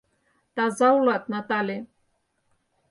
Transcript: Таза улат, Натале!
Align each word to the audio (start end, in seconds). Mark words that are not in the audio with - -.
Таза 0.55 0.87
улат, 0.97 1.23
Натале! 1.31 1.77